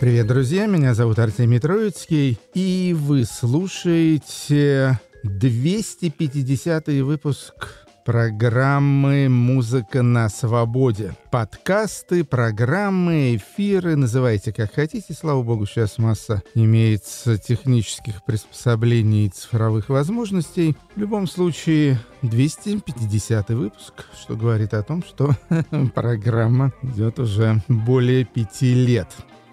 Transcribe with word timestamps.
Привет, 0.00 0.28
друзья, 0.28 0.64
меня 0.64 0.94
зовут 0.94 1.18
Артемий 1.18 1.58
Троицкий, 1.58 2.38
и 2.54 2.96
вы 2.98 3.26
слушаете 3.26 4.98
250 5.24 6.86
выпуск 7.04 7.84
программы 8.06 9.28
«Музыка 9.28 10.00
на 10.00 10.30
свободе». 10.30 11.12
Подкасты, 11.30 12.24
программы, 12.24 13.36
эфиры, 13.36 13.94
называйте 13.94 14.54
как 14.54 14.72
хотите. 14.72 15.12
Слава 15.12 15.42
богу, 15.42 15.66
сейчас 15.66 15.98
масса 15.98 16.42
имеется 16.54 17.36
технических 17.36 18.24
приспособлений 18.24 19.26
и 19.26 19.28
цифровых 19.28 19.90
возможностей. 19.90 20.78
В 20.96 20.98
любом 20.98 21.26
случае, 21.26 22.00
250 22.22 23.50
выпуск, 23.50 24.06
что 24.18 24.34
говорит 24.34 24.72
о 24.72 24.82
том, 24.82 25.04
что 25.04 25.32
программа 25.94 26.72
идет 26.82 27.18
уже 27.18 27.62
более 27.68 28.24
пяти 28.24 28.72
лет. 28.72 29.08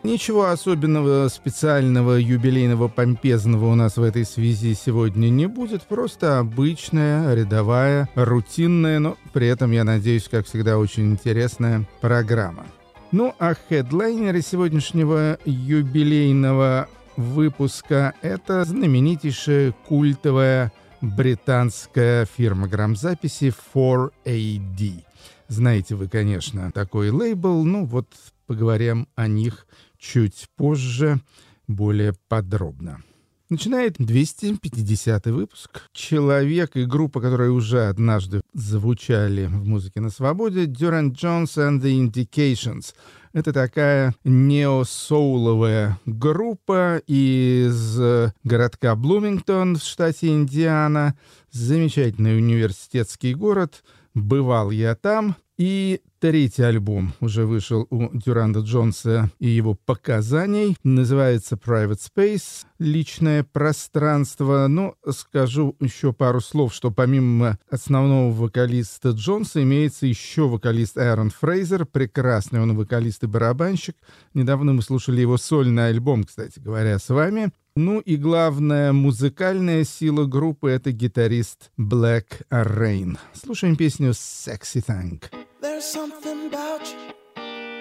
Ничего 0.07 0.45
особенного, 0.45 1.27
специального, 1.27 2.13
юбилейного, 2.13 2.87
помпезного 2.87 3.65
у 3.65 3.75
нас 3.75 3.97
в 3.97 4.01
этой 4.01 4.23
связи 4.23 4.73
сегодня 4.73 5.27
не 5.27 5.47
будет. 5.47 5.81
Просто 5.81 6.39
обычная, 6.39 7.33
рядовая, 7.33 8.07
рутинная, 8.15 8.99
но 8.99 9.17
при 9.33 9.47
этом, 9.47 9.71
я 9.71 9.83
надеюсь, 9.83 10.29
как 10.29 10.45
всегда, 10.45 10.77
очень 10.77 11.11
интересная 11.11 11.85
программа. 11.99 12.65
Ну 13.11 13.35
а 13.37 13.53
хедлайнеры 13.53 14.41
сегодняшнего 14.41 15.39
юбилейного 15.43 16.87
выпуска— 17.17 18.13
это 18.21 18.63
знаменитейшая 18.63 19.73
культовая 19.89 20.71
британская 21.01 22.25
фирма 22.25 22.69
грамзаписи 22.69 23.53
4AD. 23.75 25.03
Знаете 25.49 25.95
вы, 25.95 26.07
конечно, 26.07 26.71
такой 26.71 27.09
лейбл, 27.09 27.65
ну 27.65 27.85
вот 27.85 28.07
поговорим 28.47 29.09
о 29.15 29.27
них 29.27 29.67
чуть 29.97 30.47
позже, 30.55 31.19
более 31.67 32.13
подробно. 32.27 33.01
Начинает 33.49 33.95
250 33.97 35.27
выпуск. 35.27 35.83
Человек 35.93 36.75
и 36.75 36.83
группа, 36.83 37.21
которые 37.21 37.51
уже 37.51 37.87
однажды 37.87 38.41
звучали 38.53 39.45
в 39.45 39.65
музыке 39.65 40.01
на 40.01 40.09
свободе, 40.09 40.65
Durant 40.65 41.11
Jones 41.11 41.55
and 41.55 41.81
the 41.81 41.97
Indications. 41.97 42.93
Это 43.31 43.53
такая 43.53 44.13
неосоуловая 44.25 45.97
группа 46.05 46.97
из 47.07 47.97
городка 48.43 48.95
Блумингтон 48.97 49.77
в 49.77 49.83
штате 49.83 50.27
Индиана. 50.27 51.17
Замечательный 51.51 52.35
университетский 52.37 53.33
город. 53.33 53.83
Бывал 54.13 54.71
я 54.71 54.93
там. 54.95 55.37
И 55.57 56.01
Третий 56.19 56.63
альбом 56.63 57.13
уже 57.19 57.45
вышел 57.45 57.85
у 57.91 58.09
Дюранда 58.11 58.61
Джонса 58.61 59.29
и 59.37 59.47
его 59.49 59.75
показаний. 59.75 60.75
Называется 60.83 61.57
Private 61.63 61.99
Space, 61.99 62.65
личное 62.79 63.43
пространство. 63.43 64.65
Но 64.67 64.95
скажу 65.11 65.75
еще 65.79 66.13
пару 66.13 66.41
слов, 66.41 66.73
что 66.73 66.89
помимо 66.89 67.59
основного 67.69 68.33
вокалиста 68.33 69.09
Джонса 69.09 69.61
имеется 69.61 70.07
еще 70.07 70.47
вокалист 70.47 70.97
Аарон 70.97 71.29
Фрейзер. 71.29 71.85
Прекрасный 71.85 72.61
он 72.61 72.75
вокалист 72.75 73.23
и 73.23 73.27
барабанщик. 73.27 73.95
Недавно 74.33 74.73
мы 74.73 74.81
слушали 74.81 75.21
его 75.21 75.37
сольный 75.37 75.89
альбом, 75.89 76.23
кстати 76.23 76.57
говоря, 76.59 76.97
с 76.97 77.09
вами. 77.09 77.51
Ну 77.79 77.99
и 77.99 78.15
главная 78.15 78.91
музыкальная 78.91 79.83
сила 79.83 80.25
группы— 80.25 80.67
это 80.71 80.91
гитарист 80.91 81.69
Black 81.77 82.41
Rain. 82.49 83.19
Слушаем 83.35 83.75
песню 83.75 84.13
«Sexy 84.13 84.83
Thing». 84.83 85.21
There's 85.61 85.83
something 85.83 86.51
about 86.51 86.81
you 86.87 87.13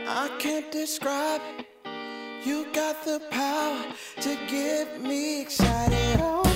I 0.06 0.28
can't 0.38 0.70
describe. 0.70 1.40
You 2.44 2.66
got 2.74 3.02
the 3.06 3.22
power 3.30 3.86
to 4.20 4.36
get 4.50 5.00
me 5.00 5.40
excited. 5.40 6.20
Oh, 6.20 6.55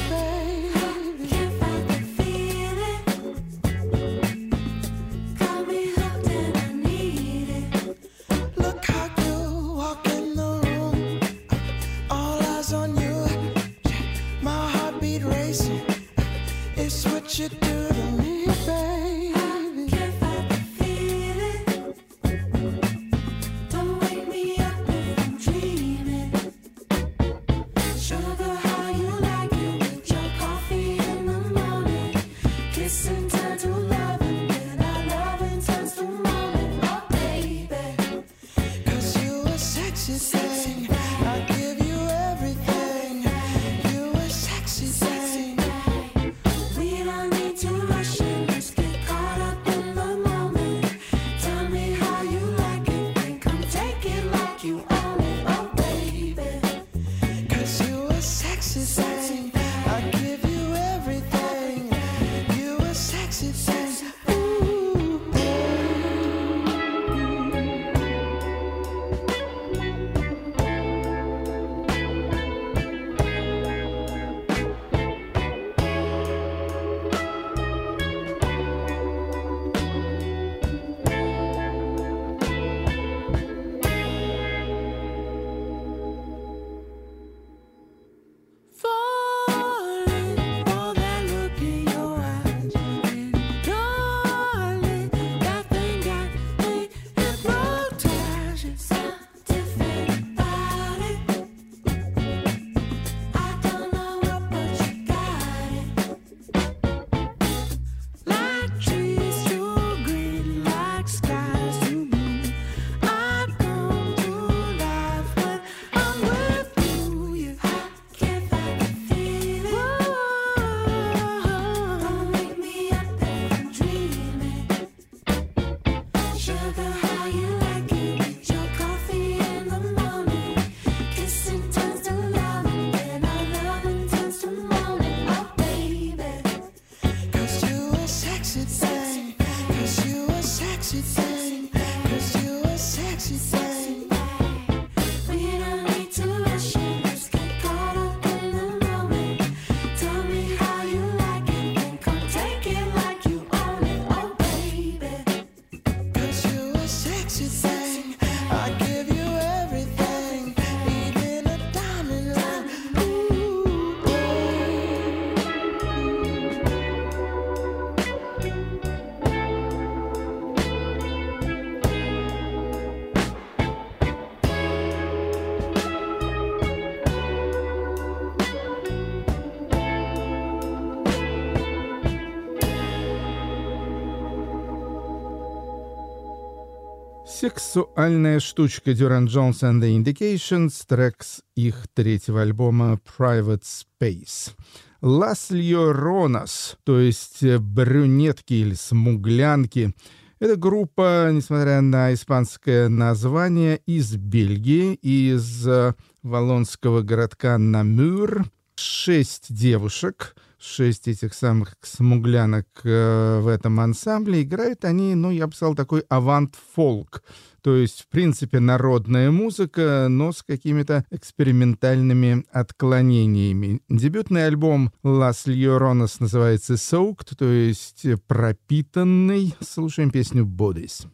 Сексуальная 187.40 188.38
штучка 188.38 188.90
Duran 188.90 189.24
Jones 189.24 189.62
and 189.62 189.80
the 189.80 189.96
Indications, 189.96 190.84
трек 190.86 191.22
с 191.22 191.42
их 191.56 191.88
третьего 191.94 192.42
альбома 192.42 193.00
Private 193.18 193.62
Space. 193.62 194.52
Лас 195.00 195.48
Ронас, 195.50 196.76
то 196.84 197.00
есть 197.00 197.42
брюнетки 197.42 198.52
или 198.52 198.74
смуглянки, 198.74 199.94
эта 200.38 200.56
группа, 200.56 201.30
несмотря 201.32 201.80
на 201.80 202.12
испанское 202.12 202.90
название, 202.90 203.80
из 203.86 204.14
Бельгии, 204.16 204.92
из 204.96 205.66
э, 205.66 205.94
валонского 206.22 207.00
городка 207.00 207.56
Намюр. 207.56 208.44
Шесть 208.80 209.52
девушек— 209.54 210.34
шесть 210.58 211.06
этих 211.06 211.34
самых 211.34 211.74
смуглянок 211.82 212.66
э, 212.84 213.40
в 213.40 213.46
этом 213.46 213.78
ансамбле. 213.78 214.42
Играют 214.42 214.86
они, 214.86 215.14
ну, 215.14 215.30
я 215.30 215.46
бы 215.46 215.54
сказал, 215.54 215.74
такой 215.74 216.00
авант-фолк. 216.08 217.22
То 217.60 217.76
есть, 217.76 218.02
в 218.02 218.08
принципе, 218.08 218.58
народная 218.58 219.30
музыка, 219.30 220.06
но 220.08 220.32
с 220.32 220.42
какими-то 220.42 221.04
экспериментальными 221.10 222.46
отклонениями. 222.52 223.82
Дебютный 223.90 224.46
альбом 224.46 224.92
«Las 225.04 225.46
Lloronas» 225.46 226.16
называется 226.20 226.74
«Soaked», 226.74 227.36
то 227.36 227.44
есть 227.44 228.06
«пропитанный». 228.26 229.54
Слушаем 229.60 230.10
песню 230.10 230.46
«Bodies». 230.46 231.06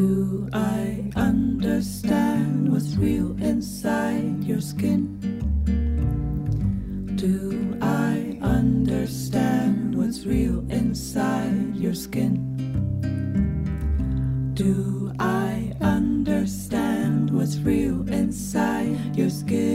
Do 0.00 0.48
I 0.54 1.12
understand 1.14 2.72
what's 2.72 2.96
real 2.96 3.36
inside 3.42 4.42
your 4.42 4.62
skin? 4.62 5.02
Do 7.16 7.76
I 7.82 8.38
understand 8.40 9.94
what's 9.94 10.24
real 10.24 10.64
inside 10.70 11.76
your 11.76 11.92
skin? 11.92 12.32
Do 14.54 15.12
I 15.18 15.74
understand 15.82 17.28
what's 17.28 17.58
real 17.58 18.08
inside 18.08 19.14
your 19.14 19.28
skin? 19.28 19.69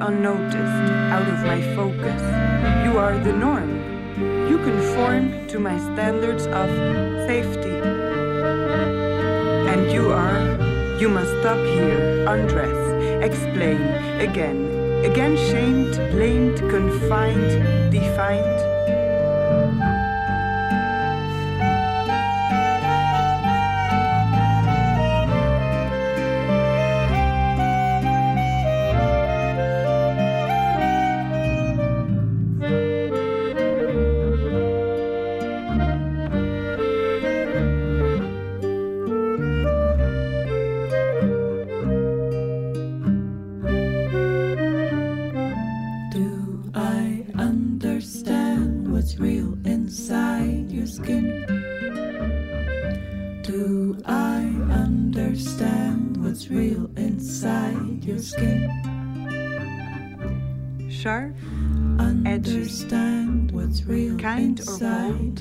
Unnoticed, 0.00 0.92
out 1.12 1.28
of 1.28 1.38
my 1.44 1.60
focus. 1.74 2.22
You 2.84 2.98
are 2.98 3.18
the 3.18 3.32
norm. 3.32 3.70
You 4.48 4.58
conform 4.58 5.46
to 5.48 5.58
my 5.58 5.78
standards 5.78 6.46
of 6.46 6.68
safety. 7.26 7.76
And 9.70 9.90
you 9.92 10.10
are, 10.10 10.98
you 10.98 11.08
must 11.08 11.30
stop 11.40 11.58
here, 11.58 12.26
undress, 12.28 12.78
explain, 13.22 13.80
again, 14.20 15.04
again 15.04 15.36
shamed, 15.36 15.96
blamed, 16.12 16.58
confined, 16.58 17.92
defined. 17.92 18.69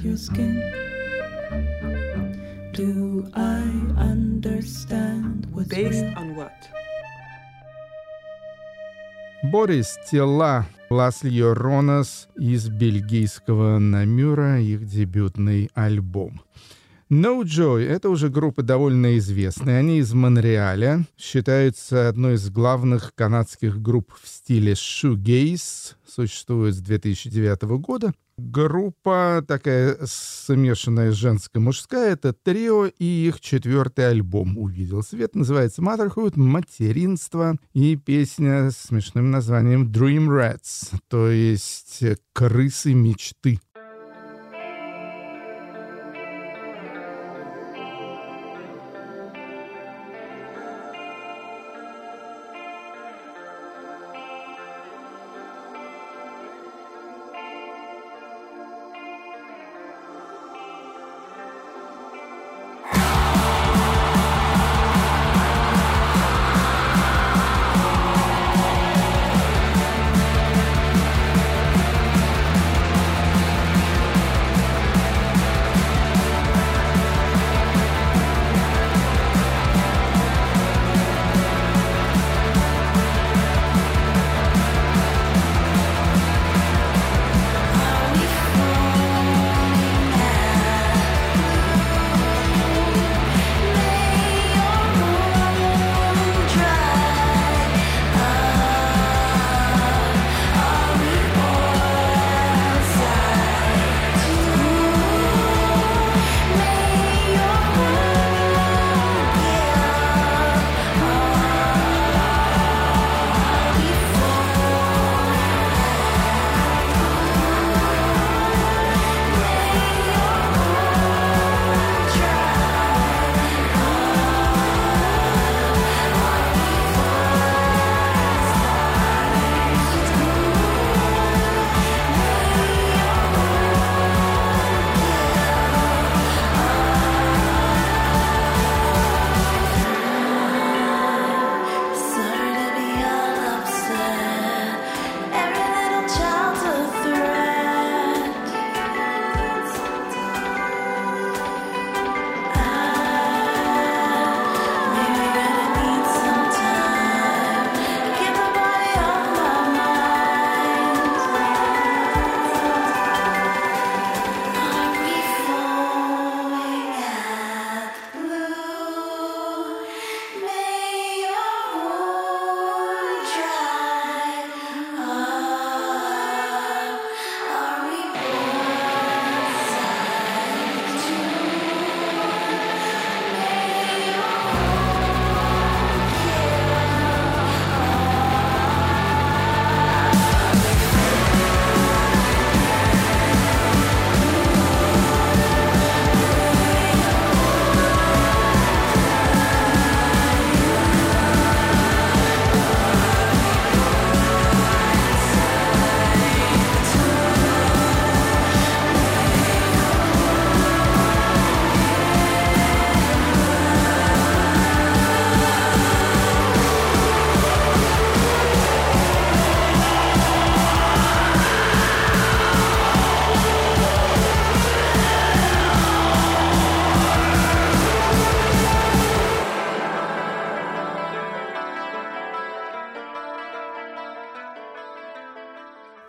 Your 0.04 0.18
skin? 0.18 0.62
Do 2.74 3.30
I 3.34 3.62
understand 3.98 5.48
what's 5.52 5.68
based 5.70 6.04
real? 6.04 6.18
on 6.18 6.36
what? 6.36 6.54
Борис 9.44 9.98
Тела 10.10 10.66
Лас 10.90 11.24
Ронас 11.24 12.28
из 12.36 12.68
бельгийского 12.68 13.80
Намюра, 13.80 14.60
их 14.60 14.86
дебютный 14.86 15.70
альбом. 15.74 16.42
No 17.12 17.42
Joy— 17.42 17.84
это 17.88 18.12
уже 18.12 18.30
группа 18.30 18.62
довольно 18.62 19.18
известная. 19.18 19.80
Они 19.80 19.98
из 19.98 20.14
Монреаля, 20.14 21.08
считаются 21.18 22.08
одной 22.08 22.36
из 22.36 22.52
главных 22.52 23.16
канадских 23.16 23.82
групп 23.82 24.14
в 24.22 24.28
стиле 24.28 24.74
shoegaze, 24.74 25.96
существует 26.08 26.76
с 26.76 26.82
2009 26.82 27.64
года. 27.80 28.14
Группа 28.38 29.44
такая 29.46 29.98
смешанная 30.06 31.12
женская-мужская, 31.12 32.14
это 32.14 32.32
трио, 32.32 32.86
и 32.86 33.04
их 33.04 33.42
четвертый 33.42 34.08
альбом 34.08 34.58
увидел 34.60 35.02
свет, 35.02 35.36
называется 35.36 35.82
Motherhood, 35.82 36.34
материнство, 36.40 37.58
и 37.74 37.96
песня 37.98 38.70
с 38.70 38.78
смешным 38.78 39.32
названием 39.32 39.92
Dream 39.92 40.28
Rats, 40.28 40.94
то 41.10 41.30
есть 41.30 42.04
крысы 42.34 42.94
мечты. 42.94 43.60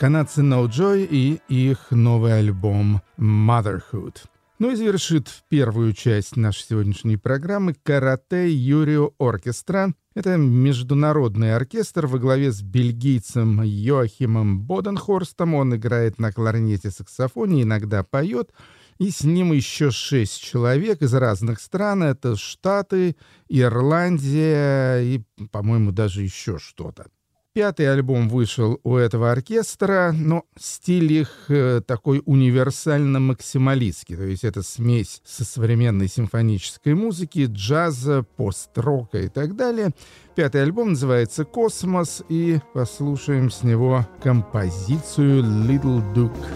Канадцы 0.01 0.41
No 0.41 0.67
Joy 0.67 1.07
и 1.11 1.43
их 1.49 1.91
новый 1.91 2.39
альбом 2.39 3.03
Motherhood. 3.19 4.17
Ну 4.59 4.71
и 4.71 4.75
завершит 4.75 5.29
первую 5.51 5.93
часть 5.93 6.37
нашей 6.37 6.63
сегодняшней 6.63 7.19
программы 7.19 7.75
«Карате 7.75 8.51
Юрио 8.51 9.13
Оркестра». 9.19 9.93
Это 10.15 10.39
международный 10.39 11.55
оркестр 11.55 12.07
во 12.07 12.19
главе 12.19 12.51
с 12.51 12.63
бельгийцем 12.63 13.61
Йоахимом 13.63 14.63
Боденхорстом. 14.63 15.55
Он 15.55 15.77
играет 15.77 16.19
на 16.19 16.33
кларнете, 16.33 16.91
саксофоне, 16.91 17.65
иногда 17.65 18.03
поет. 18.03 18.55
И 18.99 19.11
с 19.11 19.23
ним 19.23 19.53
еще 19.53 19.91
шесть 19.91 20.43
человек 20.43 21.03
из 21.03 21.13
разных 21.13 21.61
стран. 21.61 22.05
Это 22.05 22.37
Штаты, 22.37 23.17
Ирландия 23.51 25.01
и, 25.01 25.23
по-моему, 25.53 25.93
даже 25.93 26.23
еще 26.23 26.59
что-то. 26.59 27.09
Пятый 27.53 27.93
альбом 27.93 28.29
вышел 28.29 28.79
у 28.85 28.95
этого 28.95 29.33
оркестра, 29.33 30.15
но 30.17 30.45
стиль 30.57 31.13
их 31.13 31.47
э, 31.49 31.81
такой 31.85 32.23
универсально-максималистский, 32.25 34.15
то 34.15 34.23
есть 34.23 34.45
это 34.45 34.63
смесь 34.63 35.21
со 35.25 35.45
современной 35.45 36.07
симфонической 36.07 36.95
музыки, 36.95 37.49
джаза, 37.51 38.25
пост-рока 38.37 39.19
и 39.19 39.29
так 39.29 39.57
далее. 39.57 39.91
Пятый 40.37 40.63
альбом 40.63 40.91
называется 40.91 41.45
«Космос», 41.45 42.23
и 42.29 42.61
послушаем 42.73 43.51
с 43.51 43.65
него 43.65 44.07
композицию 44.23 45.43
«Little 45.43 46.15
Duke». 46.15 46.47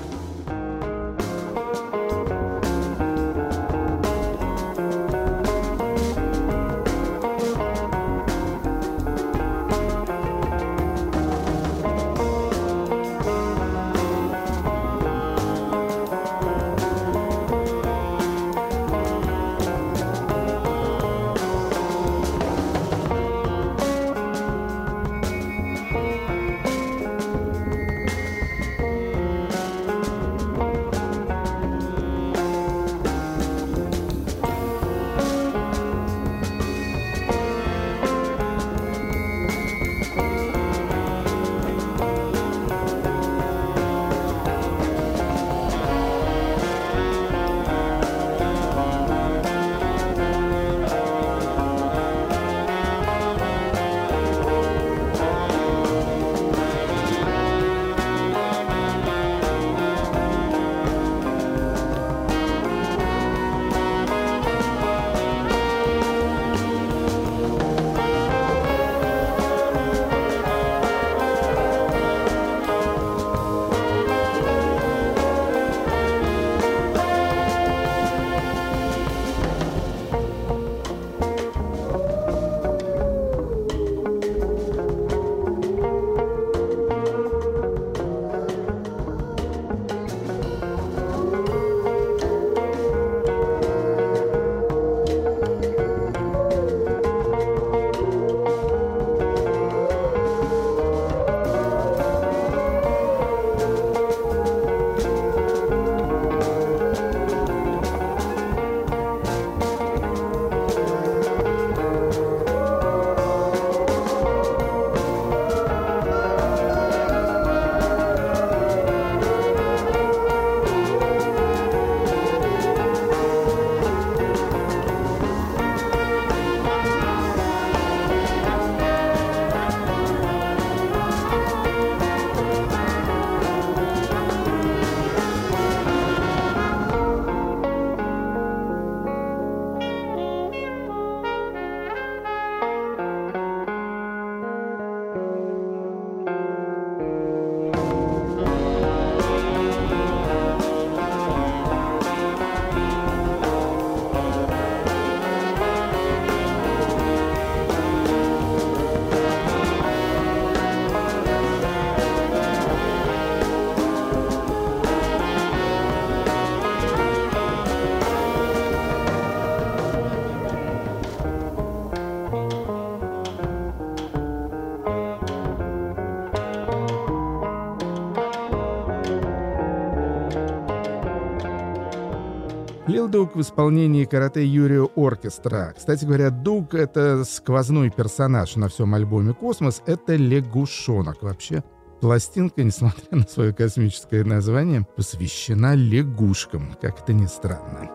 Лил 182.94 183.08
Дуг 183.08 183.34
в 183.34 183.40
исполнении 183.40 184.04
карате 184.04 184.46
Юрио 184.46 184.88
Оркестра. 184.94 185.74
Кстати 185.76 186.04
говоря, 186.04 186.30
Дуг— 186.30 186.74
это 186.76 187.24
сквозной 187.24 187.90
персонаж 187.90 188.54
на 188.54 188.68
всем 188.68 188.94
альбоме 188.94 189.34
«Космос». 189.34 189.82
Это 189.84 190.14
лягушонок 190.14 191.20
вообще. 191.24 191.64
Пластинка, 192.00 192.62
несмотря 192.62 193.04
на 193.10 193.26
свое 193.26 193.52
космическое 193.52 194.22
название, 194.22 194.86
посвящена 194.94 195.74
лягушкам, 195.74 196.76
как 196.80 197.00
это 197.00 197.12
ни 197.12 197.26
странно. 197.26 197.90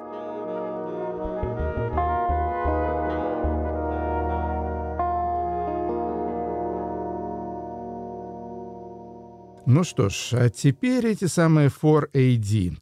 Ну 9.66 9.86
что 9.86 10.10
ж, 10.10 10.34
а 10.34 10.50
теперь 10.50 11.08
эти 11.08 11.28
самые 11.28 11.70
4AD. 11.70 12.78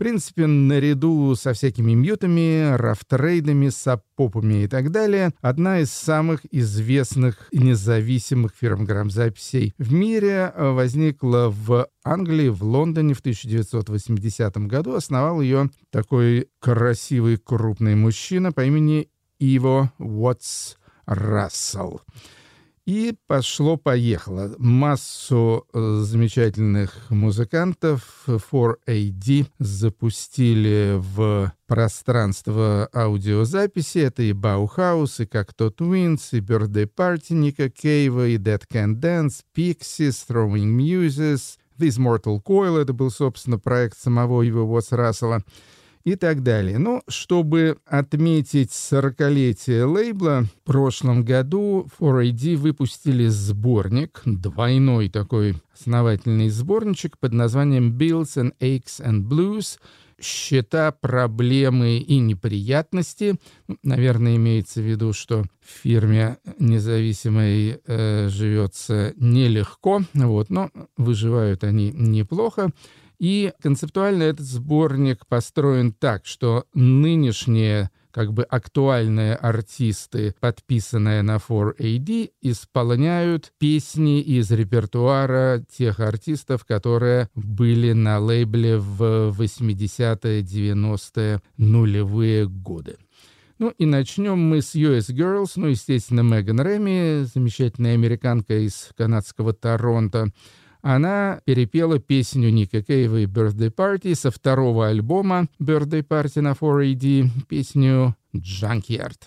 Принципе, 0.00 0.46
наряду 0.46 1.34
со 1.36 1.52
всякими 1.52 1.92
мьютами, 1.92 2.74
рафтрейдами, 2.74 3.68
саппопами 3.68 4.64
и 4.64 4.66
так 4.66 4.90
далее, 4.90 5.34
одна 5.42 5.80
из 5.80 5.92
самых 5.92 6.40
известных 6.50 7.50
независимых 7.52 8.54
фирм 8.58 8.86
грамзаписей 8.86 9.74
в 9.76 9.92
мире 9.92 10.54
э, 10.54 10.70
возникла 10.70 11.54
в 11.54 11.86
Англии, 12.02 12.48
в 12.48 12.64
Лондоне 12.64 13.12
в 13.12 13.20
1980 13.20 14.56
году. 14.68 14.94
Основал 14.94 15.42
ее 15.42 15.68
такой 15.90 16.48
красивый 16.60 17.36
крупный 17.36 17.94
мужчина 17.94 18.52
по 18.52 18.64
имени 18.64 19.10
Иво 19.38 19.92
Уотс 19.98 20.76
Рассел. 21.04 22.00
И 22.90 23.14
пошло-поехало. 23.28 24.52
Массу 24.58 25.64
э, 25.72 26.00
замечательных 26.02 27.08
музыкантов 27.08 28.24
4AD 28.26 29.46
запустили 29.60 30.96
в 30.98 31.52
пространство 31.68 32.88
аудиозаписи. 32.92 33.98
Это 33.98 34.24
и 34.24 34.32
Bauhaus, 34.32 35.20
и 35.20 35.26
Cocteau 35.26 35.68
Twins, 35.68 36.30
и 36.32 36.40
Birthday 36.40 36.90
Party 36.92 37.34
Ника 37.34 37.70
Кейва, 37.70 38.26
и 38.26 38.38
Dead 38.38 38.62
Can 38.68 38.96
Dance, 38.96 39.44
Pixies, 39.56 40.26
Throwing 40.28 40.76
Muses, 40.76 41.58
This 41.78 41.96
Mortal 41.96 42.42
Coil, 42.42 42.76
это 42.76 42.92
был, 42.92 43.12
собственно, 43.12 43.60
проект 43.60 43.98
самого 43.98 44.42
Ива 44.42 44.62
Уотс 44.62 44.90
Рассела 44.90 45.44
и 46.10 46.16
так 46.16 46.42
далее. 46.42 46.78
Но 46.78 47.02
чтобы 47.08 47.78
отметить 47.86 48.70
40-летие 48.70 49.84
лейбла, 49.84 50.44
в 50.62 50.66
прошлом 50.66 51.24
году 51.24 51.88
4AD 51.98 52.56
выпустили 52.56 53.26
сборник, 53.28 54.22
двойной 54.24 55.08
такой 55.08 55.56
основательный 55.72 56.50
сборничек 56.50 57.18
под 57.18 57.32
названием 57.32 57.96
Bills 57.96 58.36
and 58.36 58.52
Aches 58.60 59.00
and 59.04 59.22
Blues— 59.28 59.78
счета, 60.20 60.92
проблемы 60.92 61.98
и 61.98 62.18
неприятности. 62.18 63.36
Ну, 63.68 63.76
Наверное, 63.82 64.36
имеется 64.36 64.80
в 64.80 64.84
виду, 64.84 65.12
что 65.12 65.44
в 65.60 65.82
фирме 65.82 66.38
независимой 66.58 67.80
э, 67.84 68.28
живется 68.28 69.14
нелегко, 69.16 70.02
вот, 70.14 70.50
но 70.50 70.70
выживают 70.96 71.64
они 71.64 71.90
неплохо. 71.92 72.70
И 73.20 73.52
концептуально 73.60 74.22
этот 74.22 74.46
сборник 74.46 75.26
построен 75.26 75.92
так, 75.92 76.24
что 76.24 76.64
нынешние 76.72 77.90
как 78.12 78.32
бы 78.32 78.44
актуальные 78.44 79.34
артисты, 79.34 80.34
подписанные 80.40 81.20
на 81.22 81.36
4AD, 81.36 82.30
исполняют 82.40 83.52
песни 83.58 84.22
из 84.22 84.50
репертуара 84.50 85.62
тех 85.70 86.00
артистов, 86.00 86.64
которые 86.64 87.28
были 87.34 87.92
на 87.92 88.18
лейбле 88.18 88.78
в 88.78 89.34
80-е, 89.38 90.42
90-е, 90.42 91.40
нулевые 91.58 92.48
годы. 92.48 92.96
Ну 93.58 93.68
и 93.76 93.84
начнем 93.84 94.38
мы 94.38 94.62
с 94.62 94.74
US 94.74 95.10
Girls, 95.10 95.52
ну, 95.56 95.66
естественно, 95.66 96.22
Меган 96.22 96.60
Рэми, 96.60 97.24
замечательная 97.24 97.92
американка 97.92 98.54
из 98.58 98.88
канадского 98.96 99.52
Торонто. 99.52 100.32
Она 100.82 101.40
перепела 101.44 101.98
песню 101.98 102.50
Ника 102.50 102.82
Кейва 102.82 103.18
и 103.18 103.26
Birthday 103.26 103.74
Party 103.74 104.14
со 104.14 104.30
второго 104.30 104.88
альбома 104.88 105.48
Birthday 105.60 106.02
Party 106.06 106.40
на 106.40 106.52
4AD, 106.52 107.28
песню 107.48 108.16
Junkyard. 108.34 109.18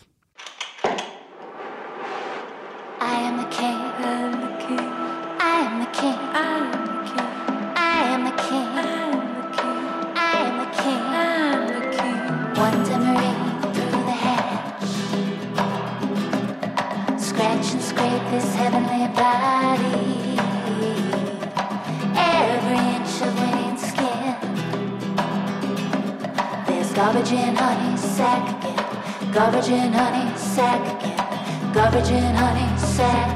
Garbage 27.03 27.33
in 27.33 27.53
honey 27.53 27.97
sack 27.97 28.63
again. 28.63 29.33
Garbage 29.33 29.67
in 29.67 29.91
honey 29.91 30.37
sack 30.37 30.81
again. 30.95 31.73
Garbage 31.73 32.11
in 32.11 32.33
honey 32.33 32.77
sack 32.77 33.29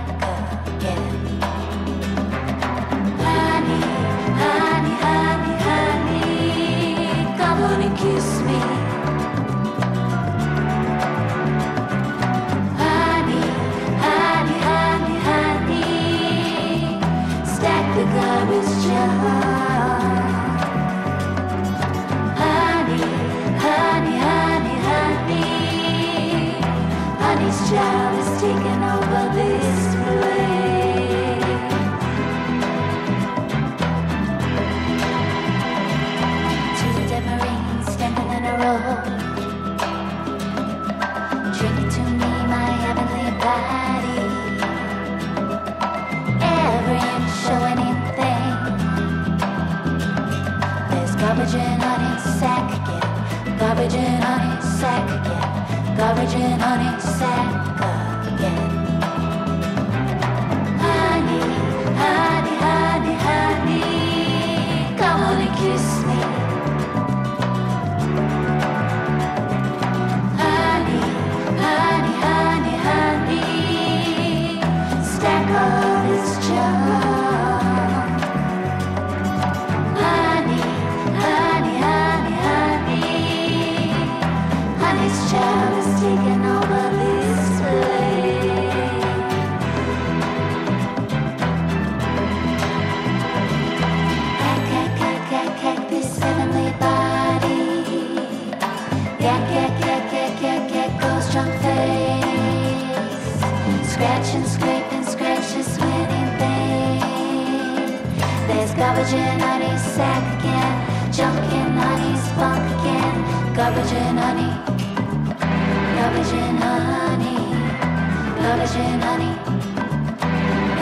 again. 0.72 1.04
Honey, 3.26 3.82
honey, 4.42 4.96
honey, 5.04 5.56
honey, 5.68 6.28
come 7.40 7.60
on 7.70 7.82
and 7.88 7.98
kiss 7.98 8.30
me. 8.48 8.60
Honey, 12.84 13.48
honey, 14.06 14.60
honey, 14.70 15.18
honey, 15.28 15.86
stack 17.54 17.86
the. 17.98 19.17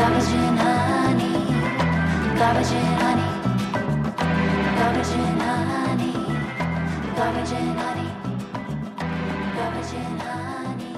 Garbage 0.04 0.32
in 0.32 0.56
honey. 0.64 1.36
Garbage 2.38 2.72
in 2.80 2.88
honey. 3.00 3.30
Garbage 4.78 5.12
in 5.20 5.38
honey. 5.46 6.12
Garbage 7.16 7.52
in 7.60 7.68
honey. 7.82 8.10
Garbage 9.56 9.92
in 10.00 10.14
honey. 10.26 10.94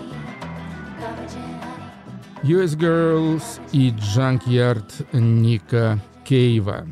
Garbage 1.00 1.37
in 1.37 1.52
honey. 1.64 2.54
US 2.56 2.74
Girls 2.74 3.61
и 3.72 3.92
Junkyard 4.14 4.90
Ника 5.12 5.98
Кейва. 6.24 6.87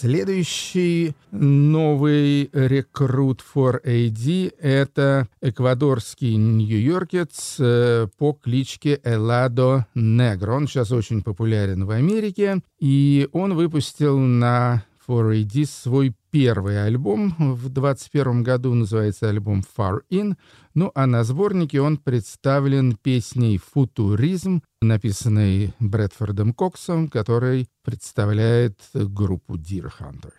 Следующий 0.00 1.16
новый 1.32 2.50
рекрут 2.52 3.42
for 3.42 3.84
AD— 3.84 4.54
это 4.60 5.26
эквадорский 5.40 6.36
нью-йоркец 6.36 7.56
э, 7.58 8.06
по 8.16 8.32
кличке 8.32 9.00
Эладо 9.02 9.88
Негро. 9.96 10.52
Он 10.52 10.68
сейчас 10.68 10.92
очень 10.92 11.22
популярен 11.22 11.84
в 11.84 11.90
Америке, 11.90 12.60
и 12.78 13.28
он 13.32 13.54
выпустил 13.54 14.20
на 14.20 14.84
4AD 15.08 15.64
свой 15.64 16.14
первый 16.30 16.84
альбом 16.84 17.34
в 17.36 17.68
21 17.68 18.44
году, 18.44 18.74
называется 18.74 19.28
альбом 19.28 19.64
Far 19.76 20.02
In. 20.12 20.36
Ну 20.78 20.92
а 20.94 21.08
на 21.08 21.24
сборнике 21.24 21.80
он 21.80 21.96
представлен 21.96 22.94
песней 22.94 23.58
«Футуризм», 23.58 24.62
написанной 24.80 25.74
Брэдфордом 25.80 26.54
Коксом, 26.54 27.08
который 27.08 27.66
представляет 27.82 28.78
группу 28.94 29.56
Deer 29.56 29.90
Hunter. 29.98 30.34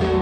You 0.00 0.17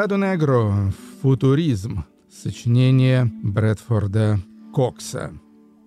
Эладо 0.00 0.16
Негро 0.16 0.94
«Футуризм» 1.20 2.06
сочинение 2.32 3.30
Брэдфорда 3.42 4.40
Кокса. 4.72 5.30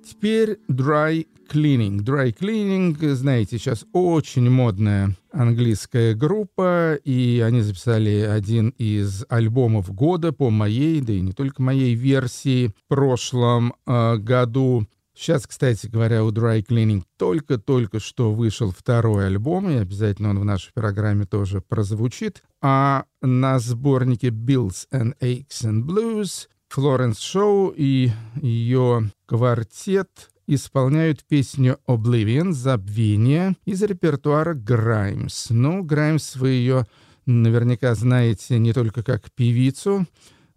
Теперь 0.07 0.59
dry 0.69 1.25
cleaning. 1.51 1.97
Dry 1.97 2.31
cleaning, 2.31 3.15
знаете, 3.15 3.57
сейчас 3.57 3.87
очень 3.91 4.51
модная 4.51 5.15
английская 5.31 6.13
группа, 6.13 6.93
и 6.93 7.39
они 7.43 7.61
записали 7.61 8.19
один 8.19 8.69
из 8.77 9.25
альбомов 9.29 9.91
года 9.91 10.31
по 10.31 10.51
моей, 10.51 11.01
да 11.01 11.11
и 11.11 11.21
не 11.21 11.31
только 11.31 11.63
моей 11.63 11.95
версии 11.95 12.67
в 12.67 12.87
прошлом 12.87 13.73
э, 13.87 14.17
году. 14.17 14.85
Сейчас, 15.15 15.45
кстати 15.45 15.87
говоря, 15.87 16.23
у 16.23 16.31
Dry 16.31 16.65
Cleaning 16.65 17.03
только-только 17.17 17.99
что 17.99 18.33
вышел 18.33 18.71
второй 18.71 19.27
альбом, 19.27 19.69
и 19.69 19.75
обязательно 19.75 20.31
он 20.31 20.39
в 20.39 20.45
нашей 20.45 20.73
программе 20.73 21.25
тоже 21.25 21.61
прозвучит. 21.61 22.43
А 22.61 23.05
на 23.21 23.59
сборнике 23.59 24.29
Bills 24.29 24.87
and 24.91 25.13
Aches 25.21 25.63
and 25.63 25.83
Blues 25.83 26.47
Флоренс 26.69 27.19
Шоу 27.19 27.69
и 27.69 28.09
ее 28.41 29.11
квартет 29.27 30.31
исполняют 30.47 31.23
песню 31.23 31.77
«Oblivion» 31.87 32.51
«Забвение» 32.51 33.55
из 33.65 33.83
репертуара 33.83 34.55
Граймс. 34.55 35.51
Ну, 35.51 35.83
Граймс 35.83 36.35
вы 36.35 36.49
ее 36.49 36.87
наверняка 37.27 37.93
знаете 37.93 38.57
не 38.57 38.73
только 38.73 39.03
как 39.03 39.31
певицу, 39.31 40.07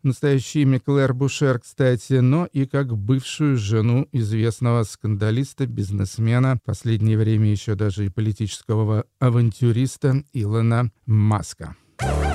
настоящее 0.07 0.63
имя 0.63 0.81
Клэр 0.81 1.13
Бушер, 1.13 1.59
кстати, 1.59 2.15
но 2.15 2.47
и 2.47 2.65
как 2.65 2.97
бывшую 2.97 3.59
жену 3.59 4.09
известного 4.13 4.85
скандалиста, 4.85 5.67
бизнесмена, 5.67 6.57
в 6.57 6.63
последнее 6.65 7.19
время 7.19 7.51
еще 7.51 7.75
даже 7.75 8.07
и 8.07 8.09
политического 8.09 9.05
авантюриста 9.19 10.25
Илона 10.33 10.91
Маска. 11.05 11.77
Thank 11.99 12.26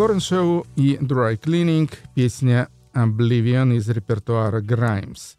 Флоренс 0.00 0.24
Шоу 0.24 0.66
и 0.76 0.96
Dry 0.96 1.38
Cleaning, 1.38 1.92
песня 2.14 2.70
Oblivion 2.94 3.76
из 3.76 3.86
репертуара 3.90 4.62
Grimes. 4.62 5.36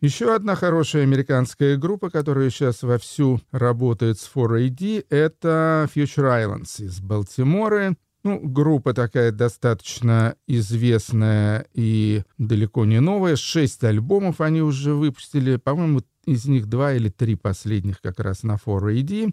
Еще 0.00 0.34
одна 0.34 0.56
хорошая 0.56 1.04
американская 1.04 1.76
группа, 1.76 2.10
которая 2.10 2.50
сейчас 2.50 2.82
вовсю 2.82 3.40
работает 3.52 4.18
с 4.18 4.28
4AD, 4.34 5.06
это 5.10 5.88
Future 5.94 6.44
Islands 6.44 6.84
из 6.84 6.98
Балтимора. 6.98 7.94
Ну, 8.24 8.40
группа 8.42 8.94
такая 8.94 9.30
достаточно 9.30 10.34
известная 10.48 11.64
и 11.72 12.24
далеко 12.36 12.84
не 12.86 13.00
новая. 13.00 13.36
Шесть 13.36 13.84
альбомов 13.84 14.40
они 14.40 14.60
уже 14.60 14.92
выпустили. 14.92 15.54
По-моему, 15.54 16.00
из 16.26 16.46
них 16.46 16.66
два 16.66 16.94
или 16.94 17.10
три 17.10 17.36
последних 17.36 18.00
как 18.00 18.18
раз 18.18 18.42
на 18.42 18.56
4AD. 18.56 19.32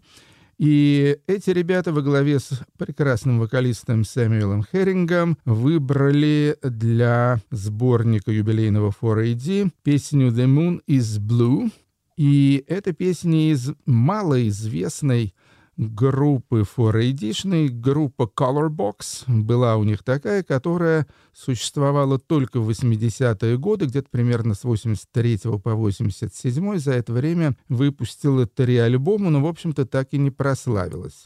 И 0.61 1.17
эти 1.25 1.49
ребята 1.49 1.91
во 1.91 2.03
главе 2.03 2.37
с 2.37 2.51
прекрасным 2.77 3.39
вокалистом 3.39 4.05
Сэмюэлом 4.05 4.63
Херингом 4.63 5.39
выбрали 5.43 6.55
для 6.61 7.41
сборника 7.49 8.31
юбилейного 8.31 8.91
4AD 8.91 9.71
песню 9.81 10.27
«The 10.27 10.45
Moon 10.45 10.81
is 10.87 11.19
Blue». 11.19 11.71
И 12.15 12.63
эта 12.67 12.93
песня 12.93 13.51
из 13.51 13.71
малоизвестной 13.87 15.33
группы 15.81 16.61
4AD, 16.61 17.69
группа 17.69 18.23
Colorbox. 18.23 19.23
Была 19.27 19.77
у 19.77 19.83
них 19.83 20.03
такая, 20.03 20.43
которая 20.43 21.07
существовала 21.33 22.19
только 22.19 22.59
в 22.59 22.69
80-е 22.69 23.57
годы, 23.57 23.85
где-то 23.85 24.07
примерно 24.11 24.53
с 24.53 24.63
83 24.63 25.39
по 25.63 25.73
87 25.73 26.77
За 26.77 26.93
это 26.93 27.11
время 27.13 27.55
выпустила 27.67 28.45
три 28.45 28.77
альбома, 28.77 29.31
но, 29.31 29.41
в 29.41 29.47
общем-то, 29.47 29.85
так 29.85 30.09
и 30.11 30.19
не 30.19 30.29
прославилась. 30.29 31.25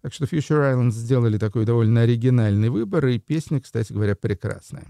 Так 0.00 0.14
что 0.14 0.24
Future 0.24 0.74
Islands 0.74 0.92
сделали 0.92 1.36
такой 1.36 1.66
довольно 1.66 2.00
оригинальный 2.00 2.70
выбор, 2.70 3.06
и 3.08 3.18
песня, 3.18 3.60
кстати 3.60 3.92
говоря, 3.92 4.16
прекрасная. 4.16 4.86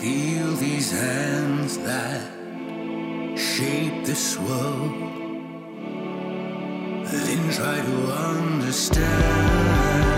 Feel 0.00 0.56
these 0.58 0.92
hands 0.92 1.78
that 1.78 2.22
shape 3.36 4.04
this 4.04 4.38
world. 4.38 5.21
Then 7.10 7.50
try 7.50 7.80
to 7.80 8.12
understand. 8.12 10.11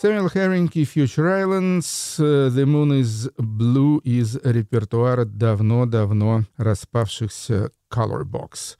Сэмюэл 0.00 0.30
Херинг 0.30 0.76
и 0.76 0.84
Future 0.84 1.42
Islands 1.42 2.22
э, 2.22 2.50
«The 2.50 2.64
Moon 2.66 3.00
is 3.00 3.32
Blue» 3.36 4.00
из 4.04 4.36
репертуара 4.44 5.24
давно-давно 5.24 6.44
распавшихся 6.56 7.72
Colorbox. 7.92 8.76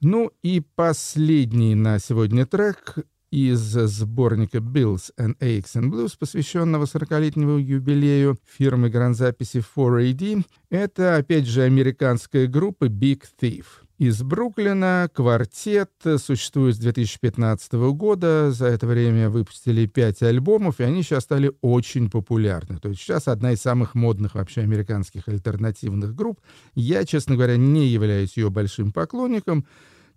Ну 0.00 0.30
и 0.44 0.60
последний 0.60 1.74
на 1.74 1.98
сегодня 1.98 2.46
трек 2.46 2.98
из 3.32 3.58
сборника 3.58 4.58
Bills 4.58 5.10
and 5.18 5.36
Aches 5.40 5.74
and 5.74 5.90
Blues, 5.90 6.12
посвященного 6.16 6.84
40-летнему 6.84 7.58
юбилею 7.58 8.38
фирмы 8.46 8.90
гранзаписи 8.90 9.64
4AD. 9.76 10.44
Это, 10.70 11.16
опять 11.16 11.46
же, 11.46 11.62
американская 11.62 12.46
группа 12.46 12.84
Big 12.84 13.24
Thief. 13.42 13.64
Из 14.00 14.22
Бруклина 14.22 15.10
квартет 15.12 15.90
существует 16.16 16.74
с 16.74 16.78
2015 16.78 17.74
года. 17.92 18.50
За 18.50 18.64
это 18.64 18.86
время 18.86 19.28
выпустили 19.28 19.84
пять 19.84 20.22
альбомов, 20.22 20.80
и 20.80 20.84
они 20.84 21.02
сейчас 21.02 21.24
стали 21.24 21.52
очень 21.60 22.08
популярны. 22.08 22.78
То 22.78 22.88
есть 22.88 23.02
сейчас 23.02 23.28
одна 23.28 23.52
из 23.52 23.60
самых 23.60 23.94
модных 23.94 24.36
вообще 24.36 24.62
американских 24.62 25.28
альтернативных 25.28 26.14
групп. 26.14 26.40
Я, 26.74 27.04
честно 27.04 27.34
говоря, 27.34 27.58
не 27.58 27.88
являюсь 27.88 28.38
ее 28.38 28.48
большим 28.48 28.90
поклонником. 28.90 29.66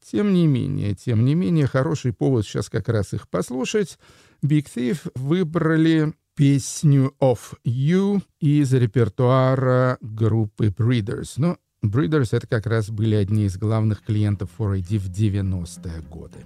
тем 0.01 0.33
не 0.33 0.47
менее, 0.47 0.95
тем 0.95 1.25
не 1.25 1.35
менее, 1.35 1.67
хороший 1.67 2.13
повод 2.13 2.45
сейчас 2.45 2.69
как 2.69 2.87
раз 2.87 3.11
их 3.11 3.27
послушать. 3.27 3.99
Big 4.41 4.67
Thief 4.73 5.11
выбрали 5.13 6.13
песню 6.35 7.13
«Of 7.19 7.57
You» 7.65 8.21
из 8.39 8.73
репертуара 8.73 9.97
группы 9.99 10.67
Breeders. 10.67 11.33
Но 11.35 11.57
Breeders— 11.83 12.29
это 12.31 12.47
как 12.47 12.65
раз 12.65 12.89
были 12.89 13.15
одни 13.15 13.43
из 13.43 13.57
главных 13.57 14.03
клиентов 14.03 14.49
4AD 14.57 14.97
в 14.99 15.09
90-е 15.11 16.01
годы. 16.09 16.37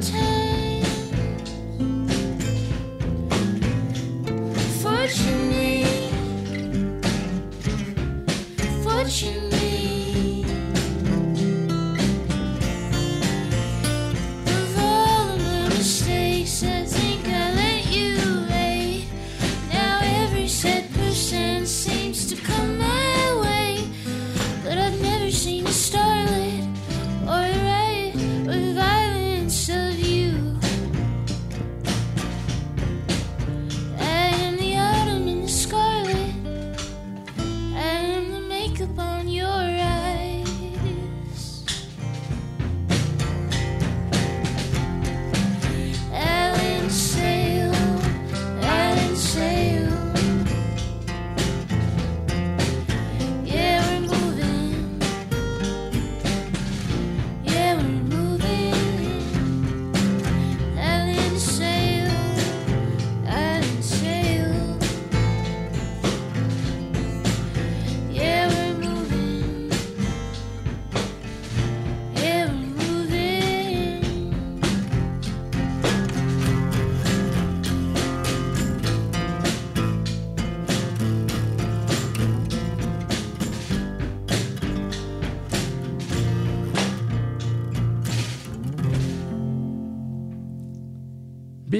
winter 0.00 0.41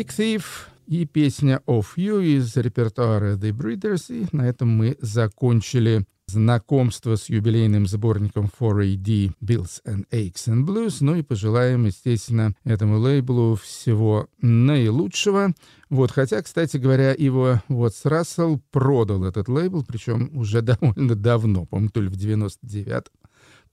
Big 0.02 0.08
Thief 0.08 0.42
и 0.88 1.06
песня 1.06 1.62
Of 1.68 1.90
You 1.96 2.24
из 2.24 2.56
репертуара 2.56 3.36
The 3.36 3.52
Breeders. 3.52 4.12
И 4.12 4.26
на 4.34 4.48
этом 4.48 4.68
мы 4.68 4.96
закончили 5.00 6.04
знакомство 6.26 7.14
с 7.14 7.28
юбилейным 7.28 7.86
сборником 7.86 8.50
4AD 8.60 9.34
Bills 9.40 9.80
and 9.86 10.04
Aches 10.10 10.48
and 10.48 10.66
Blues. 10.66 10.96
Ну 11.02 11.14
и 11.14 11.22
пожелаем, 11.22 11.84
естественно, 11.84 12.52
этому 12.64 12.98
лейблу 12.98 13.54
всего 13.54 14.26
наилучшего. 14.40 15.54
Вот, 15.88 16.10
хотя, 16.10 16.42
кстати 16.42 16.78
говоря, 16.78 17.14
его 17.16 17.62
вот 17.68 17.92
Рассел 18.02 18.60
продал 18.72 19.24
этот 19.24 19.48
лейбл, 19.48 19.84
причем 19.84 20.36
уже 20.36 20.62
довольно 20.62 21.14
давно, 21.14 21.64
по-моему, 21.64 21.90
то 21.90 22.00
ли 22.00 22.08
в 22.08 22.16
99 22.16 23.04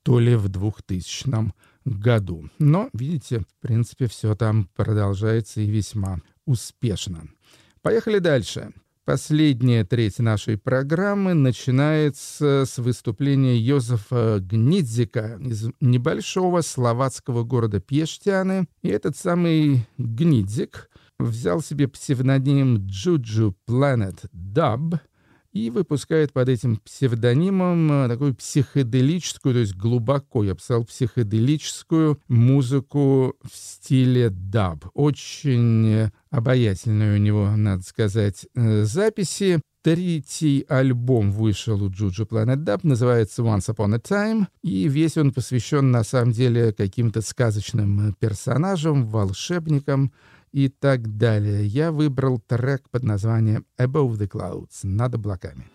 то 0.04 0.20
ли 0.20 0.36
в 0.36 0.48
2000 0.48 1.52
году. 1.90 2.50
Но, 2.60 2.90
видите, 2.94 3.40
в 3.40 3.62
принципе, 3.62 4.08
все 4.08 4.36
там 4.36 4.70
продолжается 4.76 5.62
и 5.62 5.70
весьма 5.70 6.20
успешно. 6.46 7.30
Поехали 7.82 8.20
дальше. 8.20 8.74
Последняя 9.06 9.84
треть 9.86 10.20
нашей 10.20 10.56
программы 10.56 11.34
начинается 11.34 12.66
с 12.68 12.78
выступления 12.78 13.58
Йозефа 13.58 14.38
Гнидзика 14.40 15.40
из 15.42 15.68
небольшого 15.82 16.62
словацкого 16.62 17.44
города 17.44 17.80
Пештяны. 17.80 18.68
И 18.84 18.90
этот 18.90 19.18
самый 19.18 19.88
Гнидзик 19.98 20.92
взял 21.18 21.62
себе 21.62 21.88
псевдоним 21.88 22.86
Juju 22.88 23.56
Planet 23.68 24.30
Dub 24.32 25.00
и 25.52 25.70
выпускает 25.70 26.32
под 26.34 26.50
этим 26.50 26.78
псевдонимом 26.78 27.92
э, 27.92 28.08
такую 28.08 28.36
психоделическую, 28.36 29.54
то 29.54 29.60
есть 29.60 29.76
глубоко, 29.76 30.44
я 30.44 30.56
сказал, 30.56 30.86
психоделическую 30.86 32.22
музыку 32.28 33.36
в 33.44 33.56
стиле 33.56 34.30
даб. 34.30 34.86
Очень 34.94 36.12
обаятельные 36.30 37.16
у 37.16 37.18
него, 37.18 37.50
надо 37.56 37.84
сказать, 37.84 38.46
э, 38.56 38.84
записи. 38.84 39.62
Третий 39.82 40.66
альбом 40.68 41.32
вышел 41.32 41.82
у 41.82 41.90
Juju 41.90 42.28
Planet 42.28 42.58
Dub, 42.58 42.82
называется 42.84 43.44
Once 43.44 43.74
Upon 43.74 43.96
a 43.96 43.98
Time, 43.98 44.48
и 44.62 44.90
весь 44.90 45.16
он 45.16 45.32
посвящен, 45.32 45.90
на 45.90 46.04
самом 46.04 46.34
деле, 46.34 46.74
каким-то 46.74 47.22
сказочным 47.22 48.14
персонажам, 48.20 49.08
волшебникам 49.08 50.12
и 50.52 50.70
так 50.70 51.18
далее. 51.18 51.66
Я 51.66 51.92
выбрал 51.92 52.40
трек 52.40 52.90
под 52.90 53.04
названием 53.04 53.66
Above 53.78 54.18
the 54.18 54.28
Clouds, 54.28 54.80
над 54.84 55.16
облаками. 55.16 55.66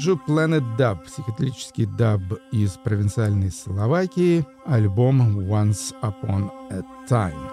Juju 0.00 0.18
Planet 0.26 0.62
Dub, 0.78 1.04
психоделический 1.04 1.84
даб 1.84 2.22
из 2.52 2.70
провинциальной 2.70 3.50
Словакии, 3.50 4.46
альбом 4.64 5.40
Once 5.40 5.94
Upon 6.00 6.50
a 6.70 6.82
Time. 7.06 7.50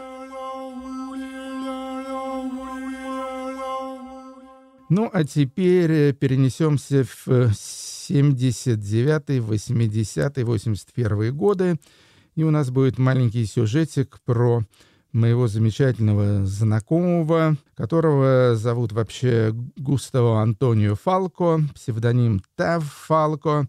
Ну, 4.88 5.10
а 5.12 5.26
теперь 5.26 6.14
перенесемся 6.14 7.04
в 7.04 7.54
79 7.54 9.42
80 9.42 10.38
81 10.38 11.36
годы, 11.36 11.78
и 12.36 12.44
у 12.44 12.52
нас 12.52 12.70
будет 12.70 12.98
маленький 12.98 13.46
сюжетик 13.46 14.22
про 14.24 14.64
моего 15.12 15.48
замечательного 15.48 16.46
знакомого, 16.46 17.58
которого 17.76 18.56
зовут 18.56 18.92
вообще 18.92 19.52
Густаво 19.76 20.42
Антонио 20.42 20.96
Фалко, 20.96 21.62
псевдоним 21.74 22.42
Тав 22.56 22.84
Фалко, 22.84 23.68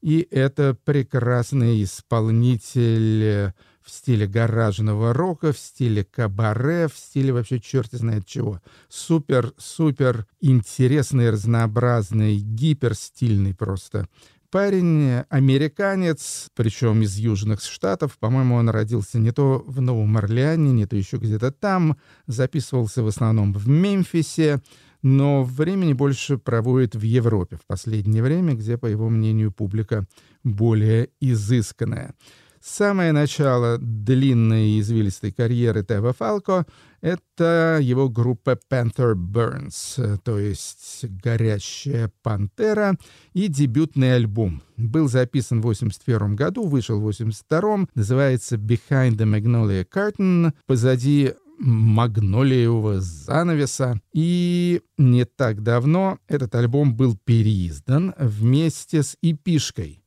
и 0.00 0.26
это 0.30 0.76
прекрасный 0.84 1.82
исполнитель 1.82 3.52
в 3.88 3.90
стиле 3.90 4.26
гаражного 4.26 5.14
рока, 5.14 5.52
в 5.52 5.58
стиле 5.58 6.04
кабаре, 6.04 6.88
в 6.88 6.96
стиле 6.96 7.32
вообще 7.32 7.58
черти 7.58 7.96
знает 7.96 8.26
чего. 8.26 8.60
Супер-супер 8.88 10.26
интересный, 10.40 11.30
разнообразный, 11.30 12.36
гиперстильный 12.36 13.54
просто 13.54 14.06
парень, 14.50 15.24
американец, 15.28 16.48
причем 16.54 17.02
из 17.02 17.16
Южных 17.16 17.62
Штатов. 17.62 18.18
По-моему, 18.18 18.56
он 18.56 18.68
родился 18.68 19.18
не 19.18 19.32
то 19.32 19.62
в 19.66 19.80
Новом 19.80 20.16
Орлеане, 20.16 20.72
не 20.72 20.86
то 20.86 20.96
еще 20.96 21.18
где-то 21.18 21.52
там. 21.52 21.96
Записывался 22.26 23.02
в 23.02 23.08
основном 23.08 23.52
в 23.52 23.68
Мемфисе, 23.68 24.60
но 25.02 25.44
времени 25.44 25.92
больше 25.92 26.38
проводит 26.38 26.94
в 26.94 27.02
Европе 27.02 27.56
в 27.56 27.66
последнее 27.66 28.22
время, 28.22 28.54
где, 28.54 28.78
по 28.78 28.86
его 28.86 29.08
мнению, 29.08 29.52
публика 29.52 30.06
более 30.44 31.10
изысканная. 31.20 32.14
Самое 32.60 33.12
начало 33.12 33.78
длинной 33.78 34.70
и 34.70 34.80
извилистой 34.80 35.32
карьеры 35.32 35.84
Тева 35.84 36.12
Фалко— 36.12 36.66
это 37.00 37.78
его 37.80 38.08
группа 38.08 38.58
Panther 38.70 39.14
Burns, 39.14 40.18
то 40.24 40.38
есть 40.38 41.04
«Горящая 41.04 42.10
пантера» 42.22 42.96
и 43.32 43.48
дебютный 43.48 44.16
альбом. 44.16 44.62
Был 44.76 45.08
записан 45.08 45.60
в 45.60 45.64
81 45.64 46.34
году, 46.34 46.66
вышел 46.66 46.98
в 46.98 47.02
82 47.02 47.86
называется 47.94 48.56
«Behind 48.56 49.16
the 49.16 49.24
Magnolia 49.24 49.86
Curtain», 49.88 50.52
позади 50.66 51.34
магнолиевого 51.58 53.00
занавеса. 53.00 54.00
И 54.12 54.80
не 54.96 55.24
так 55.24 55.62
давно 55.62 56.18
этот 56.28 56.54
альбом 56.54 56.94
был 56.96 57.16
переиздан 57.24 58.14
вместе 58.18 59.02
с 59.02 59.16
эпишкой. 59.22 60.02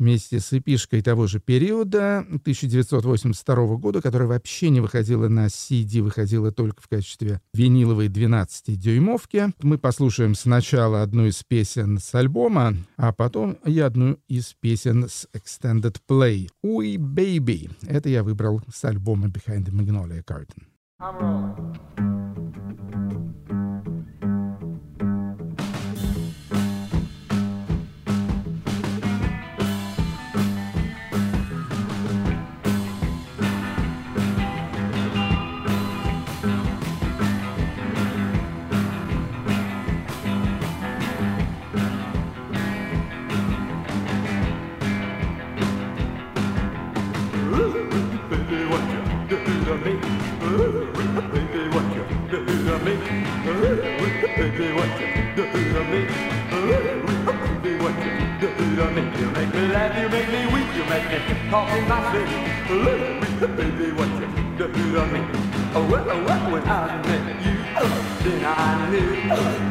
Вместе 0.00 0.40
с 0.40 0.54
эпишкой 0.54 1.02
того 1.02 1.26
же 1.26 1.40
периода, 1.40 2.20
1982 2.20 3.76
года, 3.76 4.00
которая 4.00 4.28
вообще 4.28 4.70
не 4.70 4.80
выходила 4.80 5.28
на 5.28 5.48
CD, 5.48 6.00
выходила 6.00 6.50
только 6.50 6.80
в 6.80 6.88
качестве 6.88 7.42
виниловой 7.52 8.08
12-дюймовки. 8.08 9.52
Мы 9.60 9.76
послушаем 9.76 10.34
сначала 10.34 11.02
одну 11.02 11.26
из 11.26 11.42
песен 11.42 11.98
с 11.98 12.14
альбома, 12.14 12.76
а 12.96 13.12
потом 13.12 13.58
и 13.66 13.78
одну 13.78 14.18
из 14.26 14.54
песен 14.58 15.06
с 15.06 15.28
Extended 15.34 15.98
Play. 16.08 16.48
«Уи, 16.62 16.96
Baby». 16.96 17.70
Это 17.86 18.08
я 18.08 18.22
выбрал 18.22 18.62
с 18.72 18.82
альбома 18.86 19.26
Behind 19.26 19.66
the 19.66 19.70
Magnolia 19.70 20.24
Curtain. 20.24 20.64
Baby, 20.98 22.19
me? 49.84 49.92
Baby, 51.32 51.62
what 51.74 51.86
you 51.94 52.04
do 52.30 52.38
to 52.44 52.76
me? 52.84 52.94
Baby, 54.36 54.66
what 54.76 54.92
you 55.00 55.06
do 55.36 55.44
to 55.72 55.80
me? 55.90 56.00
Baby, 57.62 57.72
what 57.82 57.96
you 58.04 58.12
do 58.40 58.48
to 58.76 58.86
me? 58.90 59.02
You 59.20 59.28
make 59.30 59.52
me 59.54 59.62
laugh, 59.68 59.96
you 59.98 60.08
make 60.08 60.28
me 60.28 60.40
weep, 60.52 60.59
make 61.08 61.26
me 61.28 61.50
talk 61.50 61.70
in 61.76 61.88
my 61.88 62.00
sleep. 62.10 62.28
Baby, 63.40 63.92
what 63.92 64.08
you 64.20 64.26
do 64.58 64.66
to 64.66 65.06
me? 65.06 65.20
Oh, 65.72 65.86
well, 65.90 66.04
oh, 66.10 66.24
well, 66.24 66.52
when 66.52 66.62
I 66.68 67.00
met 67.06 67.40
you, 67.44 67.56
then 68.24 68.44
I 68.44 68.90
knew 68.90 69.10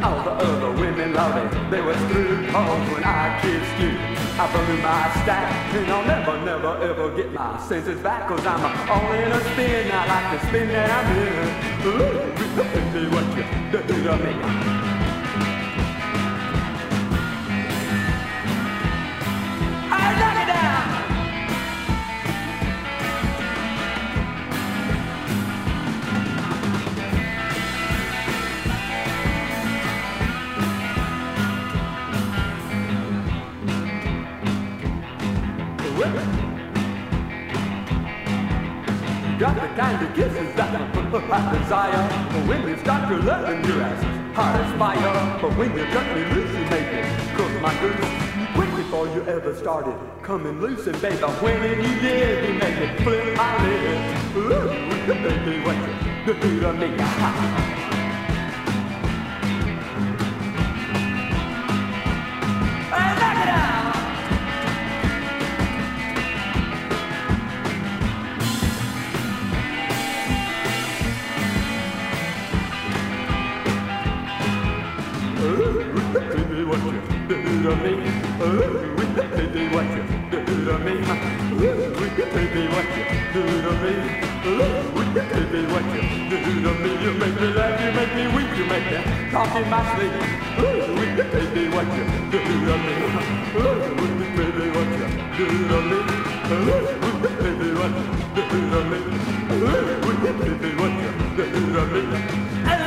all 0.02 0.24
the 0.24 0.32
other 0.32 0.72
women 0.72 1.14
loved 1.14 1.38
it. 1.38 1.72
They 1.72 1.82
were 1.82 1.96
through, 2.10 2.48
cause 2.48 2.92
when 2.92 3.04
I 3.04 3.40
kissed 3.42 3.78
you, 3.80 3.92
I 4.40 4.48
blew 4.52 4.82
my 4.82 5.12
stack, 5.22 5.76
and 5.76 5.92
I'll 5.92 6.06
never, 6.06 6.46
never, 6.46 6.78
ever 6.82 7.16
get 7.16 7.32
my 7.34 7.62
senses 7.68 8.00
back, 8.02 8.28
cause 8.28 8.46
I'm 8.46 8.64
all 8.90 9.12
in 9.14 9.32
a 9.32 9.40
spin. 9.54 9.92
I 9.92 10.08
like 10.08 10.42
to 10.42 10.48
spin 10.48 10.68
that 10.70 10.90
I'm 10.90 11.10
in. 11.18 11.60
Ooh, 11.86 12.30
baby, 12.74 13.08
what 13.14 13.28
you 13.38 13.44
do 13.72 14.04
to 14.04 14.18
me? 14.18 14.89
When 43.10 43.22
you 43.22 43.26
start 43.26 43.46
to 43.46 43.56
loving 43.56 43.66
your 43.66 43.82
ass, 43.82 44.36
hot 44.36 44.56
as 44.56 44.78
fire. 44.78 45.40
But 45.42 45.58
when 45.58 45.76
you 45.78 45.86
cut 45.86 46.16
me 46.16 46.24
loose, 46.34 46.52
you 46.52 46.66
make 46.70 46.94
me 46.94 47.02
cook 47.36 47.62
my 47.62 47.74
goose. 47.82 48.56
Quick 48.56 48.76
before 48.76 49.08
you 49.08 49.24
ever 49.26 49.56
started 49.56 49.96
coming 50.22 50.60
loose, 50.60 50.88
and 50.88 51.02
baby, 51.02 51.18
when 51.18 51.82
you 51.82 52.00
did, 52.02 52.50
you 52.50 52.54
made 52.60 52.78
it 52.78 53.02
flip 53.02 53.38
my 53.38 53.64
lid. 53.64 54.38
Ooh, 54.38 55.08
baby, 55.08 55.64
what 55.64 55.76
you 56.28 56.34
do 56.36 56.60
to 56.60 56.74
me? 56.74 57.89
Baby, 85.30 85.62
what 85.72 85.84
you 85.94 86.02
do 86.30 86.38
to 86.64 86.72
me? 86.82 86.92
You 87.04 87.12
make 87.14 87.36
me 87.40 87.48
laugh, 87.54 87.80
you 87.82 87.92
make 87.94 88.14
me 88.16 88.26
weep, 88.36 88.50
you 88.58 88.66
make 88.66 88.86
me 88.92 88.98
talk 89.32 89.56
in 89.56 89.70
my 89.70 89.82
sleep. 89.96 90.14
Ooh, 90.60 90.98
Baby, 91.34 91.64
what 91.70 91.88
you 91.96 92.04
do 92.32 92.40
to 92.40 92.76
me? 92.86 92.94
Ooh, 93.60 93.78
Baby, 94.38 94.66
what 94.76 94.90
you 94.98 95.08
do 95.38 95.46
to 95.70 95.78
me? 95.90 96.00
Ooh, 96.52 96.84
Baby, 97.44 97.70
what 97.80 97.94
you 98.00 98.12
do 98.36 98.46
to 98.50 98.80
me? 98.90 99.00
Ooh, 99.54 100.26
Baby, 100.40 100.70
what 100.80 100.94
you 101.02 101.12
do 101.38 101.46
to 101.74 101.84
me? 101.94 102.79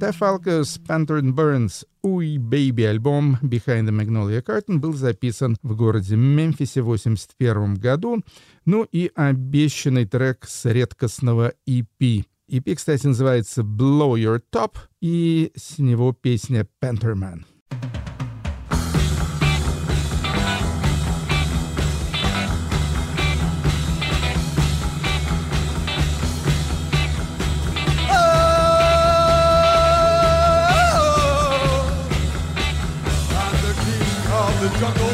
Та 0.00 0.12
Falcos 0.12 0.80
Panther 0.88 1.20
Burns 1.20 1.84
«Уй, 2.02 2.38
Baby» 2.38 2.86
альбом 2.86 3.36
«Behind 3.42 3.86
the 3.86 3.92
Magnolia 3.92 4.42
Curtain» 4.42 4.78
был 4.78 4.94
записан 4.94 5.58
в 5.62 5.76
городе 5.76 6.16
Мемфисе 6.16 6.80
в 6.80 6.86
1981 6.86 7.74
году, 7.74 8.24
ну 8.64 8.86
и 8.90 9.10
обещанный 9.14 10.06
трек 10.06 10.46
с 10.48 10.64
редкостного 10.64 11.52
EP. 11.68 12.24
EP, 12.50 12.74
кстати, 12.74 13.08
называется 13.08 13.60
«Blow 13.60 14.14
Your 14.14 14.40
Top», 14.50 14.76
и 15.02 15.52
с 15.54 15.78
него 15.78 16.14
песня 16.14 16.66
«Pantherman». 16.82 17.44
I'm 17.70 18.09
the 34.60 34.68
jungle, 34.78 35.09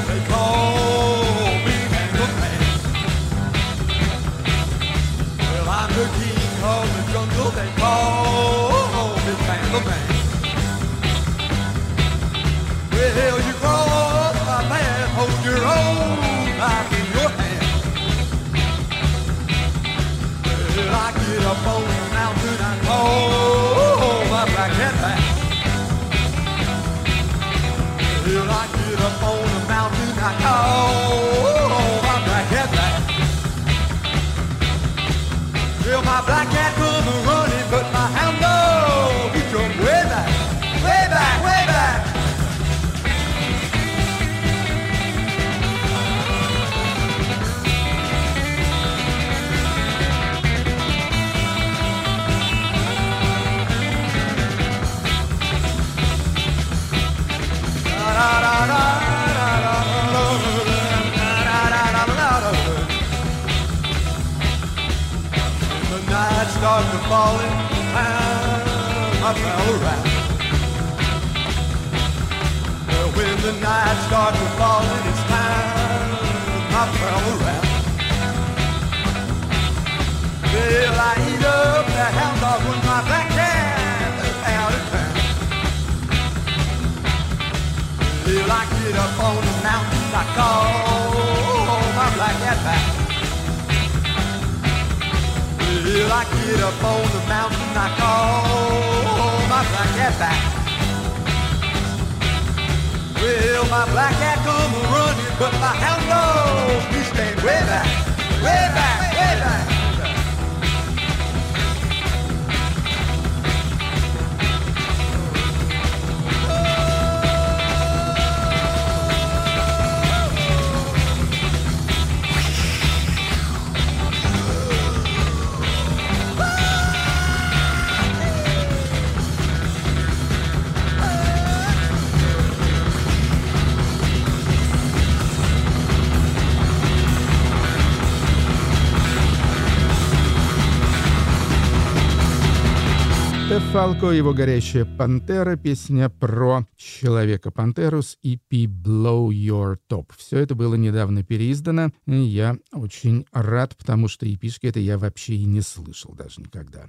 Фалко, 143.87 144.11
его 144.11 144.34
«Горящая 144.34 144.84
пантера», 144.84 145.55
песня 145.55 146.09
про 146.09 146.66
Человека-пантеру 146.76 148.03
с 148.03 148.18
EP 148.24 148.64
«Blow 148.64 149.28
Your 149.28 149.76
Top». 149.89 150.07
Все 150.16 150.39
это 150.39 150.57
было 150.57 150.74
недавно 150.74 151.22
переиздано, 151.22 151.93
и 152.09 152.16
я 152.16 152.57
очень 152.72 153.26
рад, 153.30 153.76
потому 153.76 154.09
что 154.09 154.26
EP-шки 154.26 154.66
это 154.66 154.80
я 154.80 154.99
вообще 154.99 155.34
и 155.34 155.45
не 155.45 155.61
слышал 155.61 156.16
даже 156.16 156.41
никогда. 156.41 156.87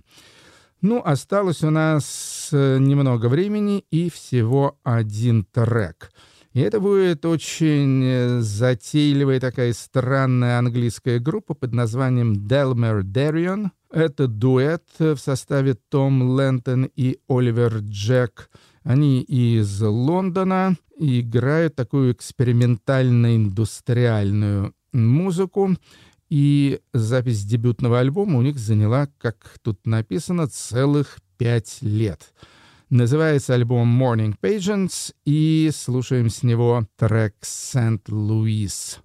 Ну, 0.81 0.99
осталось 1.05 1.61
у 1.61 1.69
нас 1.69 2.49
э, 2.51 2.79
немного 2.79 3.27
времени 3.27 3.85
и 3.91 4.09
всего 4.09 4.79
один 4.81 5.43
трек. 5.45 6.11
И 6.57 6.59
это 6.59 6.79
будет 6.79 7.23
очень 7.23 8.03
э, 8.03 8.41
затейливая 8.41 9.39
такая 9.39 9.73
странная 9.73 10.57
английская 10.57 11.19
группа 11.19 11.53
под 11.53 11.71
названием 11.71 12.33
Delmer 12.33 13.03
Darion. 13.03 13.69
Это 13.91 14.27
дуэт 14.27 14.81
в 14.97 15.17
составе 15.17 15.75
Том 15.75 16.23
Лэнтон 16.23 16.89
и 16.95 17.19
Оливер 17.29 17.77
Джек. 17.81 18.49
Они 18.81 19.21
из 19.21 19.79
Лондона 19.83 20.75
и 20.97 21.21
играют 21.21 21.75
такую 21.75 22.13
экспериментально-индустриальную 22.13 24.73
музыку. 24.93 25.75
И 26.29 26.79
запись 26.91 27.45
дебютного 27.45 27.99
альбома 27.99 28.39
у 28.39 28.41
них 28.41 28.57
заняла, 28.57 29.07
как 29.19 29.59
тут 29.61 29.85
написано, 29.85 30.47
целых 30.47 31.19
пять 31.37 31.77
лет. 31.81 32.33
Называется 32.89 33.53
альбом 33.53 34.01
Morning 34.01 34.33
Pageants, 34.41 35.13
и 35.25 35.69
слушаем 35.75 36.29
с 36.29 36.41
него 36.41 36.87
трек 36.95 37.35
«Сент-Луис». 37.41 38.99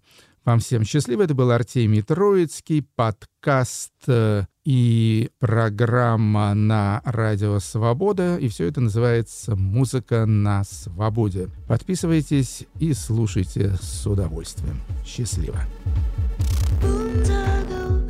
Вам 0.45 0.61
всем 0.61 0.85
счастливо. 0.85 1.23
Это 1.23 1.35
был 1.35 1.51
Артемий 1.51 2.03
Троицкий, 2.03 2.87
подкаст 2.95 3.93
э, 4.07 4.45
и 4.65 5.31
программа 5.41 6.55
на 6.55 7.01
Радио 7.05 7.59
Свобода. 7.59 8.37
И 8.37 8.47
все 8.47 8.67
это 8.67 8.81
называется 8.81 9.57
«Музыка 9.57 10.27
на 10.27 10.63
свободе». 10.63 11.49
Подписывайтесь 11.67 12.67
и 12.79 12.93
слушайте 12.93 13.77
с 13.81 14.07
удовольствием. 14.07 14.81
Счастливо. 15.05 15.61
Boondoggle 16.81 18.03